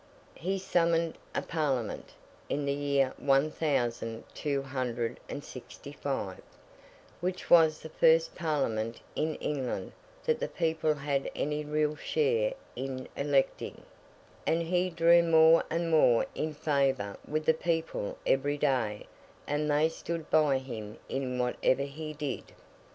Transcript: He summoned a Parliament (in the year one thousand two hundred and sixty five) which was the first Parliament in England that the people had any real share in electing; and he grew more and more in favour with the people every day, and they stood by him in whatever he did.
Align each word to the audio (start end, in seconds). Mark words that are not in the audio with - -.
He 0.33 0.57
summoned 0.57 1.15
a 1.35 1.43
Parliament 1.43 2.13
(in 2.49 2.65
the 2.65 2.73
year 2.73 3.13
one 3.17 3.51
thousand 3.51 4.23
two 4.33 4.63
hundred 4.63 5.19
and 5.29 5.43
sixty 5.43 5.91
five) 5.91 6.41
which 7.19 7.51
was 7.51 7.81
the 7.81 7.89
first 7.89 8.33
Parliament 8.33 8.99
in 9.15 9.35
England 9.35 9.91
that 10.25 10.39
the 10.39 10.47
people 10.47 10.95
had 10.95 11.29
any 11.35 11.63
real 11.63 11.95
share 11.95 12.55
in 12.75 13.07
electing; 13.15 13.83
and 14.47 14.63
he 14.63 14.89
grew 14.89 15.21
more 15.21 15.63
and 15.69 15.91
more 15.91 16.25
in 16.33 16.51
favour 16.55 17.15
with 17.27 17.45
the 17.45 17.53
people 17.53 18.17
every 18.25 18.57
day, 18.57 19.05
and 19.45 19.69
they 19.69 19.87
stood 19.87 20.27
by 20.31 20.57
him 20.57 20.97
in 21.09 21.37
whatever 21.37 21.83
he 21.83 22.11
did. 22.15 22.45